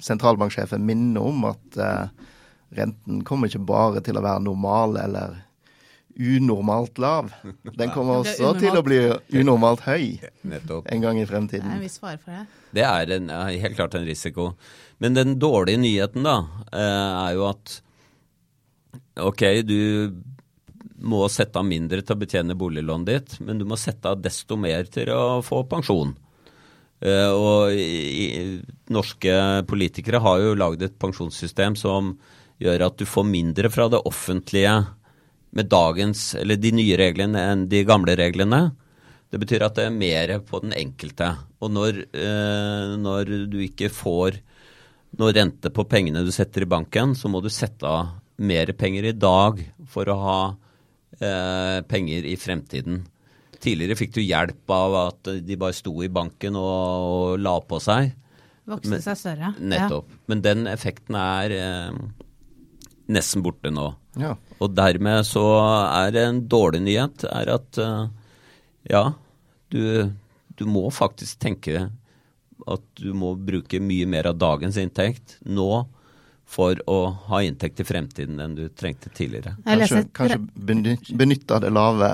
sentralbanksjefen 0.00 0.86
minner 0.86 1.26
om 1.28 1.42
at 1.50 1.76
uh, 1.76 2.30
renten 2.78 3.20
kommer 3.28 3.50
ikke 3.50 3.66
bare 3.68 4.00
til 4.06 4.16
å 4.16 4.24
være 4.24 4.46
normal 4.46 4.96
eller 5.02 5.42
unormalt 6.18 6.98
lav. 6.98 7.30
Den 7.76 7.92
kommer 7.94 8.20
er 8.20 8.32
også 8.32 8.54
til 8.60 8.76
å 8.76 8.82
bli 8.84 8.98
unormalt 9.40 9.84
høy 9.86 10.18
Nettopp. 10.42 10.88
en 10.90 11.04
gang 11.04 11.18
i 11.18 11.24
Det 11.24 11.28
er 11.28 11.32
fremtiden. 11.32 11.70
en 11.70 11.80
viss 11.80 11.98
fare 11.98 12.18
for 12.18 12.32
det. 12.32 12.46
Det 12.72 12.84
er 12.86 13.14
en, 13.16 13.30
er 13.30 13.60
helt 13.60 13.76
klart 13.76 13.94
en 13.94 14.06
risiko. 14.06 14.54
Men 14.98 15.14
den 15.14 15.38
dårlige 15.38 15.80
nyheten 15.80 16.22
da, 16.22 16.44
eh, 16.72 17.28
er 17.28 17.34
jo 17.34 17.46
at 17.48 17.80
ok, 19.16 19.62
du 19.62 20.12
må 21.00 21.24
sette 21.32 21.56
av 21.56 21.64
mindre 21.64 22.02
til 22.02 22.16
å 22.16 22.20
betjene 22.20 22.56
boliglånet 22.58 23.06
ditt, 23.06 23.40
men 23.40 23.58
du 23.58 23.64
må 23.64 23.78
sette 23.80 24.10
av 24.10 24.20
desto 24.20 24.58
mer 24.60 24.84
til 24.92 25.08
å 25.14 25.40
få 25.44 25.62
pensjon. 25.68 26.14
Eh, 27.00 27.32
og 27.32 27.72
i, 27.72 27.88
i, 28.28 28.60
norske 28.92 29.64
politikere 29.70 30.20
har 30.20 30.42
jo 30.42 30.56
lagd 30.58 30.82
et 30.84 30.98
pensjonssystem 31.00 31.76
som 31.78 32.12
gjør 32.60 32.90
at 32.90 32.98
du 33.00 33.06
får 33.08 33.24
mindre 33.24 33.70
fra 33.72 33.88
det 33.88 34.02
offentlige 34.04 34.74
med 35.56 35.70
dagens, 35.70 36.34
eller 36.38 36.58
de 36.60 36.72
nye 36.74 36.98
reglene 36.98 37.42
enn 37.52 37.66
de 37.70 37.82
gamle 37.86 38.14
reglene. 38.18 38.70
Det 39.30 39.38
betyr 39.42 39.64
at 39.66 39.76
det 39.78 39.86
er 39.88 39.94
mer 39.94 40.32
på 40.46 40.60
den 40.62 40.74
enkelte. 40.74 41.32
Og 41.62 41.72
når, 41.74 42.00
eh, 42.14 42.96
når 42.98 43.34
du 43.50 43.58
ikke 43.62 43.90
får 43.92 44.40
noe 45.18 45.34
rente 45.34 45.70
på 45.74 45.86
pengene 45.90 46.24
du 46.26 46.30
setter 46.34 46.66
i 46.66 46.70
banken, 46.70 47.14
så 47.18 47.30
må 47.30 47.42
du 47.42 47.50
sette 47.50 47.86
av 47.86 48.16
mer 48.40 48.72
penger 48.78 49.10
i 49.10 49.16
dag 49.16 49.60
for 49.90 50.08
å 50.10 50.18
ha 50.18 50.40
eh, 51.18 51.80
penger 51.86 52.26
i 52.26 52.36
fremtiden. 52.40 53.04
Tidligere 53.60 53.98
fikk 53.98 54.14
du 54.16 54.22
hjelp 54.22 54.72
av 54.72 54.96
at 55.02 55.30
de 55.44 55.58
bare 55.60 55.76
sto 55.76 55.92
i 56.02 56.08
banken 56.08 56.56
og, 56.56 56.70
og 57.10 57.42
la 57.42 57.58
på 57.60 57.82
seg. 57.82 58.14
Vokste 58.70 59.00
seg 59.04 59.18
større. 59.18 59.52
Nettopp. 59.58 60.10
Men 60.30 60.42
den 60.46 60.66
effekten 60.70 61.18
er 61.18 61.54
eh, 61.54 62.00
nesten 63.10 63.42
borte 63.44 63.72
nå. 63.74 63.90
Ja. 64.20 64.34
Og 64.60 64.72
dermed 64.76 65.26
så 65.28 65.44
er 65.90 66.10
det 66.14 66.24
en 66.26 66.42
dårlig 66.50 66.82
nyhet 66.86 67.24
er 67.30 67.52
at 67.56 67.78
eh, 67.82 68.08
ja, 68.90 69.04
du, 69.74 69.82
du 70.58 70.64
må 70.68 70.86
faktisk 70.94 71.40
tenke 71.42 71.88
at 72.70 72.82
du 73.00 73.12
må 73.16 73.32
bruke 73.40 73.80
mye 73.80 74.06
mer 74.06 74.28
av 74.30 74.36
dagens 74.38 74.76
inntekt 74.80 75.38
nå 75.48 75.86
for 76.50 76.80
å 76.90 76.98
ha 77.30 77.40
inntekt 77.46 77.78
i 77.80 77.86
fremtiden 77.86 78.40
enn 78.42 78.56
du 78.58 78.64
trengte 78.74 79.08
tidligere. 79.14 79.54
Kanskje, 79.64 80.02
kanskje 80.12 80.40
benyt- 80.66 81.12
benytte 81.16 81.60
det 81.62 81.70
lave 81.72 82.10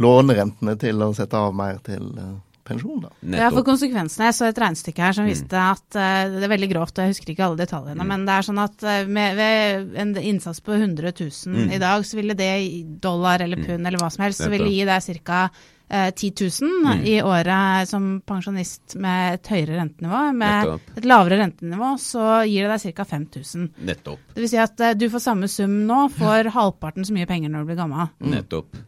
lånerentene 0.00 0.76
til 0.80 1.02
å 1.04 1.10
sette 1.16 1.36
av 1.36 1.52
mer 1.54 1.80
til 1.84 2.06
eh, 2.18 2.36
pensjon, 2.66 3.02
da. 3.04 3.10
Ja, 3.38 3.50
for 3.52 3.64
konsekvensene. 3.66 4.28
Jeg 4.30 4.36
så 4.38 4.48
et 4.48 4.60
regnestykke 4.62 5.04
her 5.04 5.16
som 5.16 5.28
viste 5.28 5.58
at 5.58 5.84
uh, 5.98 6.30
Det 6.32 6.46
er 6.46 6.54
veldig 6.54 6.70
grovt, 6.70 6.96
og 6.96 7.04
jeg 7.04 7.14
husker 7.16 7.34
ikke 7.34 7.46
alle 7.48 7.60
detaljene, 7.60 8.06
men 8.08 8.26
det 8.28 8.36
er 8.36 8.48
sånn 8.48 8.62
at 8.62 8.86
eh, 8.86 9.04
med, 9.10 9.36
ved 9.38 10.00
en 10.02 10.16
innsats 10.22 10.62
på 10.64 10.74
100 10.78 11.12
000 11.12 11.76
i 11.76 11.82
dag, 11.82 12.06
så 12.06 12.18
ville 12.18 12.38
det 12.38 12.50
i 12.62 12.82
dollar 12.82 13.44
eller 13.44 13.62
pund 13.62 13.86
eller 13.86 14.00
hva 14.00 14.10
som 14.12 14.26
helst, 14.26 14.44
så 14.44 14.50
ville 14.52 14.70
gi 14.72 14.84
deg 14.88 15.22
ca. 15.26 15.44
Eh, 15.92 16.10
10 16.14 16.32
000 16.62 17.02
i 17.04 17.18
året 17.22 17.88
som 17.88 18.22
pensjonist 18.24 18.94
med 18.96 19.34
et 19.34 19.50
høyere 19.52 19.76
rentenivå. 19.76 20.20
Med 20.32 20.62
Nettopp. 20.64 20.94
et 20.96 21.08
lavere 21.10 21.36
rentenivå 21.42 21.90
så 22.00 22.22
gir 22.48 22.64
det 22.64 22.78
deg 22.78 22.96
ca. 22.96 23.04
5000. 23.10 23.66
Nettopp. 23.90 24.22
Det 24.32 24.40
vil 24.40 24.48
si 24.54 24.60
at 24.62 24.80
uh, 24.80 24.94
du 24.96 25.04
får 25.12 25.24
samme 25.26 25.50
sum 25.52 25.82
nå 25.90 26.06
får 26.16 26.48
halvparten 26.54 27.04
så 27.04 27.12
mye 27.12 27.28
penger 27.28 27.52
når 27.52 27.66
du 27.66 27.72
blir 27.72 27.80
gammel. 27.82 28.08
Nettopp. 28.24 28.80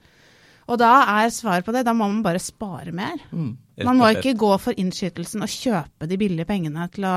Og 0.71 0.78
da 0.80 0.90
er 1.21 1.33
svaret 1.35 1.66
på 1.66 1.75
det, 1.76 1.83
da 1.85 1.92
må 1.97 2.06
man 2.09 2.23
bare 2.25 2.40
spare 2.40 2.92
mer. 2.94 3.21
Mm, 3.35 3.50
Man 3.85 3.99
må 3.99 4.09
ikke 4.14 4.33
gå 4.38 4.50
for 4.62 4.76
innskytelsen 4.80 5.42
og 5.44 5.50
kjøpe 5.52 6.09
de 6.09 6.16
billige 6.21 6.47
pengene 6.49 6.87
til 6.94 7.04
å 7.09 7.14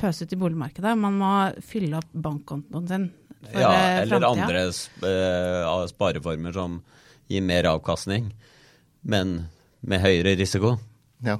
pøse 0.00 0.26
ut 0.26 0.32
i 0.34 0.38
boligmarkedet. 0.40 0.96
Man 0.98 1.18
må 1.20 1.32
fylle 1.62 2.00
opp 2.00 2.08
bankkontoen 2.12 2.88
sin 2.90 3.04
for 3.52 3.60
ja, 3.62 3.70
eh, 3.72 3.98
eller 4.02 4.18
fremtiden. 4.18 4.42
andre 4.42 4.64
eh, 5.12 5.68
av 5.70 5.86
spareformer 5.92 6.52
som 6.56 6.80
gir 7.30 7.44
mer 7.46 7.68
avkastning, 7.70 8.32
men 9.06 9.36
med 9.86 10.02
høyere 10.02 10.34
risiko. 10.40 10.74
Ja. 11.24 11.38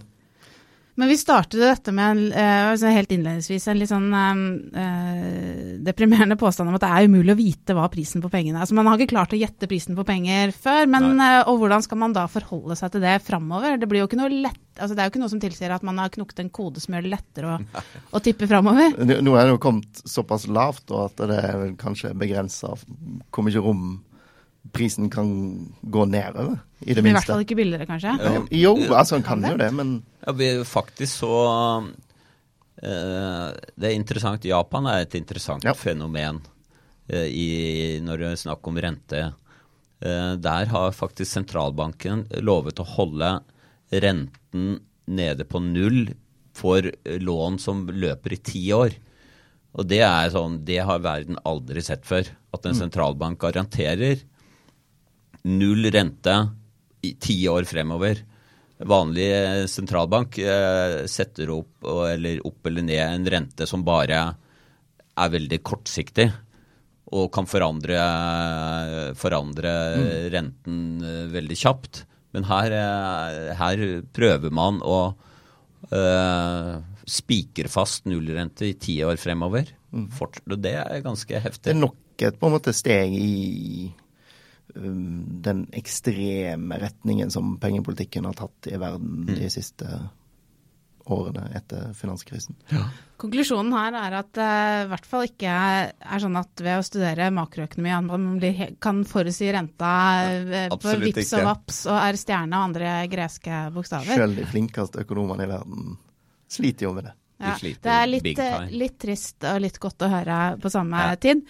Men 1.00 1.08
vi 1.08 1.16
startet 1.16 1.60
dette 1.62 1.92
med 1.96 2.10
en, 2.10 2.32
eh, 2.36 2.70
altså 2.74 2.90
helt 2.92 3.12
innledningsvis 3.14 3.66
en 3.72 3.78
litt 3.80 3.88
sånn 3.88 4.10
eh, 4.12 4.40
eh, 4.82 5.70
deprimerende 5.86 6.36
påstand 6.36 6.68
om 6.68 6.76
at 6.76 6.84
det 6.84 6.90
er 6.92 7.08
umulig 7.08 7.32
å 7.32 7.38
vite 7.38 7.76
hva 7.76 7.86
prisen 7.88 8.20
på 8.20 8.28
pengene 8.28 8.58
er. 8.58 8.66
Altså 8.66 8.76
Man 8.76 8.90
har 8.90 9.00
ikke 9.00 9.14
klart 9.14 9.32
å 9.32 9.40
gjette 9.40 9.68
prisen 9.70 9.96
på 9.96 10.04
penger 10.04 10.52
før, 10.52 10.84
men, 10.92 11.14
eh, 11.24 11.38
og 11.48 11.62
hvordan 11.62 11.86
skal 11.86 12.02
man 12.02 12.16
da 12.16 12.26
forholde 12.28 12.76
seg 12.76 12.92
til 12.92 13.04
det 13.06 13.16
framover? 13.24 13.80
Det 13.80 13.88
blir 13.88 14.04
jo 14.04 14.10
ikke 14.10 14.20
noe 14.20 14.28
lett, 14.34 14.60
altså 14.76 14.92
det 14.92 15.00
er 15.00 15.08
jo 15.08 15.14
ikke 15.14 15.24
noe 15.24 15.32
som 15.32 15.40
tilsier 15.40 15.72
at 15.72 15.88
man 15.88 16.04
har 16.04 16.12
knukket 16.12 16.44
en 16.44 16.52
kode 16.60 16.84
som 16.84 16.98
gjør 16.98 17.08
det 17.08 17.14
lettere 17.14 17.56
å, 17.56 17.82
å 18.12 18.22
tippe 18.28 18.50
framover. 18.50 19.00
Nå 19.00 19.38
er 19.40 19.48
det 19.48 19.56
jo 19.56 19.64
kommet 19.64 20.04
såpass 20.04 20.50
lavt 20.52 20.92
og 20.92 21.06
at 21.08 21.24
det 21.32 21.40
er 21.48 21.66
kanskje 21.80 22.12
begrensa 22.12 22.76
hvor 22.76 23.48
mye 23.48 23.64
rom 23.64 23.88
prisen 24.72 25.08
kan 25.10 25.28
gå 25.82 26.04
nedover, 26.06 26.58
i 26.80 26.94
det 26.94 27.02
minste. 27.02 27.08
I 27.10 27.12
hvert 27.16 27.30
fall 27.32 27.44
ikke 27.44 27.56
billigere, 27.58 27.86
kanskje. 27.88 28.12
Jo, 28.56 28.74
altså 28.94 29.16
han 29.18 29.24
kan 29.26 29.44
jo 29.44 29.56
det, 29.60 29.70
men 29.74 30.02
Ja, 30.26 30.32
vi 30.36 30.50
faktisk 30.68 31.22
så 31.22 31.34
eh, 32.82 33.48
Det 33.76 33.90
er 33.90 33.96
interessant. 33.96 34.44
Japan 34.44 34.86
er 34.86 35.04
et 35.04 35.14
interessant 35.18 35.64
Ja. 35.64 35.74
fenomen 35.74 36.40
eh, 37.08 37.26
i, 37.28 38.00
når 38.04 38.18
det 38.18 38.30
er 38.32 38.42
snakk 38.44 38.66
om 38.68 38.76
rente. 38.80 39.22
Eh, 40.00 40.36
der 40.36 40.66
har 40.72 40.92
faktisk 40.96 41.30
sentralbanken 41.32 42.26
lovet 42.40 42.80
å 42.80 42.86
holde 42.96 43.40
renten 43.92 44.80
nede 45.10 45.44
på 45.44 45.58
null 45.60 46.12
for 46.54 46.82
lån 47.04 47.58
som 47.58 47.86
løper 47.88 48.32
i 48.32 48.36
ti 48.44 48.64
år. 48.72 48.94
Og 49.74 49.86
det 49.86 50.00
er 50.02 50.30
sånn, 50.30 50.64
det 50.66 50.80
har 50.82 50.98
verden 51.02 51.38
aldri 51.46 51.82
sett 51.82 52.04
før. 52.04 52.26
At 52.52 52.66
en 52.66 52.74
sentralbank 52.74 53.38
garanterer 53.38 54.18
null 55.48 55.88
rente 55.92 56.34
i 57.06 57.14
ti 57.20 57.36
år 57.48 57.64
fremover. 57.68 58.20
Vanlig 58.80 59.28
eh, 59.28 59.64
sentralbank 59.68 60.38
eh, 60.40 61.06
setter 61.10 61.50
opp, 61.52 61.84
eller 61.84 62.40
opp 62.46 62.66
eller 62.66 62.86
ned 62.86 63.02
en 63.04 63.26
rente 63.34 63.68
som 63.68 63.84
bare 63.84 64.20
er 65.20 65.34
veldig 65.34 65.60
kortsiktig. 65.64 66.30
Og 67.10 67.26
kan 67.34 67.48
forandre, 67.50 67.98
forandre 69.18 69.72
renten 70.32 71.02
eh, 71.04 71.26
veldig 71.32 71.58
kjapt. 71.58 72.04
Men 72.30 72.46
her, 72.46 72.76
her 73.58 73.80
prøver 74.14 74.52
man 74.54 74.78
å 74.86 75.00
eh, 75.90 76.74
spikre 77.10 77.70
fast 77.70 78.06
nullrente 78.08 78.68
i 78.68 78.76
ti 78.78 79.00
år 79.04 79.18
fremover. 79.20 79.72
Fort, 80.14 80.38
og 80.46 80.60
det 80.62 80.76
er 80.78 81.02
ganske 81.02 81.42
heftig. 81.42 81.66
det 81.66 81.74
er 81.74 81.82
nok 81.82 82.22
et 82.22 82.36
på 82.38 82.46
en 82.46 82.54
måte 82.54 82.72
steg 82.76 83.14
i 83.16 83.90
den 84.74 85.66
ekstreme 85.76 86.78
retningen 86.80 87.30
som 87.30 87.56
pengepolitikken 87.62 88.28
har 88.28 88.38
tatt 88.38 88.70
i 88.70 88.78
verden 88.80 89.28
de 89.28 89.50
siste 89.52 89.88
årene 91.10 91.48
etter 91.56 91.92
finanskrisen. 91.96 92.56
Konklusjonen 93.20 93.72
her 93.74 93.96
er 93.98 94.16
at 94.20 94.30
det 94.36 94.48
i 94.84 94.88
hvert 94.92 95.08
fall 95.08 95.26
ikke 95.26 95.52
er, 95.52 95.92
sånn 96.22 96.38
at 96.40 96.62
ved 96.62 96.80
å 96.80 96.84
studere 96.86 97.30
makroøkonomi 97.34 97.94
man 98.06 98.26
blir, 98.40 98.74
kan 98.82 99.02
forutsi 99.08 99.50
renta 99.52 99.92
eh, 100.28 100.68
på 100.72 100.96
vips 101.02 101.24
ikke. 101.26 101.40
og 101.40 101.48
vaps 101.50 101.80
og 101.90 101.98
er 101.98 102.20
stjerne 102.20 102.58
og 102.60 102.68
andre 102.70 102.94
greske 103.12 103.62
bokstaver. 103.74 104.22
Selv 104.22 104.40
de 104.40 104.48
flinkeste 104.48 105.04
økonomene 105.04 105.46
i 105.46 105.50
verden 105.50 105.96
sliter 106.50 106.88
jo 106.88 106.94
med 106.96 107.10
det. 107.10 107.16
Ja, 107.40 107.54
sliter 107.56 107.86
det 107.86 107.96
er 107.96 108.10
litt, 108.10 108.26
big 108.26 108.38
eh, 108.38 108.58
time. 108.58 108.82
litt 108.82 108.98
trist 109.00 109.48
og 109.48 109.62
litt 109.64 109.80
godt 109.80 110.04
å 110.04 110.12
høre 110.12 110.40
på 110.60 110.72
samme 110.72 111.06
tid. 111.22 111.42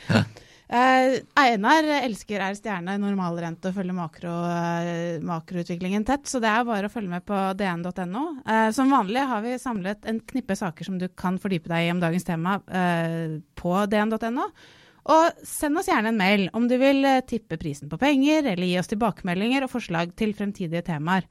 Eh, 0.71 1.17
Einar 1.35 1.87
elsker 1.97 2.39
er 2.47 2.55
stjerne, 2.55 2.95
normalrente 3.03 3.73
og 3.73 3.75
følger 3.75 3.95
makro, 3.97 4.31
eh, 4.47 5.17
makroutviklingen 5.27 6.05
tett, 6.07 6.29
så 6.31 6.39
det 6.39 6.47
er 6.47 6.67
bare 6.69 6.87
å 6.87 6.93
følge 6.93 7.11
med 7.11 7.25
på 7.27 7.39
dn.no. 7.59 8.23
Eh, 8.47 8.69
som 8.71 8.93
vanlig 8.95 9.25
har 9.27 9.43
vi 9.43 9.57
samlet 9.59 10.07
en 10.07 10.21
knippe 10.23 10.55
saker 10.55 10.87
som 10.87 11.01
du 11.01 11.09
kan 11.09 11.41
fordype 11.43 11.67
deg 11.73 11.89
i 11.89 11.91
om 11.91 11.99
dagens 11.99 12.29
tema 12.29 12.61
eh, 12.71 13.41
på 13.59 13.73
dn.no. 13.91 14.47
Og 15.11 15.41
send 15.43 15.81
oss 15.81 15.89
gjerne 15.91 16.13
en 16.13 16.21
mail 16.21 16.47
om 16.55 16.69
du 16.71 16.77
vil 16.79 17.03
eh, 17.09 17.25
tippe 17.27 17.59
prisen 17.59 17.91
på 17.91 17.99
penger, 17.99 18.53
eller 18.53 18.69
gi 18.69 18.79
oss 18.79 18.93
tilbakemeldinger 18.93 19.67
og 19.67 19.73
forslag 19.73 20.15
til 20.15 20.37
fremtidige 20.39 20.85
temaer. 20.87 21.27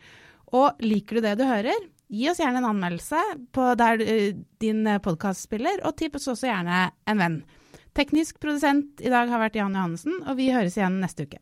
Og 0.51 0.83
liker 0.83 1.15
du 1.15 1.29
det 1.29 1.37
du 1.39 1.45
hører, 1.47 1.87
gi 2.11 2.27
oss 2.27 2.41
gjerne 2.43 2.59
en 2.59 2.73
anmeldelse 2.73 3.23
på 3.55 3.71
der 3.79 4.03
eh, 4.03 4.35
din 4.59 4.83
podkast 4.99 5.47
spiller, 5.47 5.79
og 5.87 5.95
tipp 5.95 6.19
oss 6.19 6.27
også 6.35 6.51
gjerne 6.51 6.89
en 7.07 7.23
venn. 7.23 7.39
Teknisk 7.97 8.39
produsent 8.41 9.01
i 9.01 9.11
dag 9.11 9.31
har 9.31 9.41
vært 9.41 9.57
Jan 9.57 9.75
Johannessen, 9.75 10.21
og 10.25 10.37
vi 10.39 10.51
høres 10.53 10.77
igjen 10.77 10.99
neste 11.01 11.25
uke. 11.25 11.41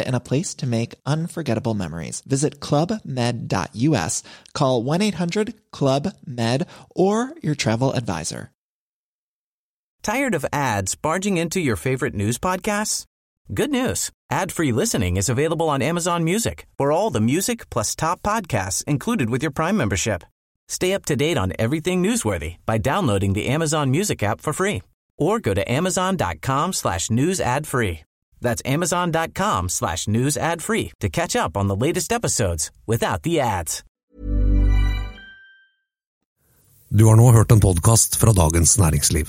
and 0.00 0.16
a 0.16 0.20
place 0.20 0.54
to 0.56 0.66
make 0.66 0.94
unforgettable 1.04 1.74
memories. 1.74 2.22
Visit 2.26 2.60
clubmed.us, 2.60 4.22
call 4.54 4.84
1-800-CLUB-MED, 4.84 6.66
or 6.94 7.32
your 7.42 7.54
travel 7.54 7.92
advisor. 7.92 8.50
Tired 10.02 10.34
of 10.34 10.44
ads 10.52 10.96
barging 10.96 11.36
into 11.36 11.60
your 11.60 11.76
favorite 11.76 12.14
news 12.14 12.38
podcasts? 12.38 13.04
Good 13.54 13.70
news. 13.70 14.10
Ad-free 14.30 14.72
listening 14.72 15.16
is 15.16 15.28
available 15.28 15.68
on 15.68 15.82
Amazon 15.82 16.24
Music 16.24 16.66
for 16.76 16.90
all 16.90 17.10
the 17.10 17.20
music 17.20 17.70
plus 17.70 17.94
top 17.94 18.22
podcasts 18.22 18.82
included 18.84 19.30
with 19.30 19.42
your 19.42 19.52
Prime 19.52 19.76
membership. 19.76 20.24
Stay 20.68 20.92
up 20.94 21.04
to 21.04 21.16
date 21.16 21.38
on 21.38 21.52
everything 21.58 22.02
newsworthy 22.02 22.56
by 22.66 22.78
downloading 22.78 23.34
the 23.34 23.46
Amazon 23.48 23.90
Music 23.90 24.22
app 24.22 24.40
for 24.40 24.52
free 24.52 24.82
or 25.18 25.38
go 25.38 25.54
to 25.54 25.70
amazon.com 25.70 26.72
slash 26.72 27.10
news 27.10 27.40
ad 27.40 27.66
free. 27.66 28.00
That's 28.42 28.62
amazon.com 28.64 29.68
slash 29.68 30.08
news 30.08 30.36
ad 30.36 30.62
free 30.62 30.90
to 31.00 31.08
catch 31.08 31.36
up 31.36 31.56
on 31.56 31.68
the 31.68 31.86
latest 31.86 32.12
episodes 32.12 32.70
without 32.86 33.22
the 33.22 33.40
ads. 33.40 33.84
Du 36.88 37.04
har 37.04 37.16
nå 37.16 37.30
hørt 37.32 37.52
en 37.52 37.60
podkast 37.60 38.16
fra 38.16 38.32
Dagens 38.32 38.78
Næringsliv. 38.78 39.26